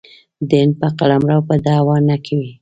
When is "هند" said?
0.61-0.73